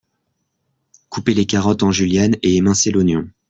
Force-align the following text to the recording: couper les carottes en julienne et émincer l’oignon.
couper 1.09 1.35
les 1.35 1.45
carottes 1.45 1.83
en 1.83 1.91
julienne 1.91 2.35
et 2.41 2.55
émincer 2.57 2.89
l’oignon. 2.89 3.27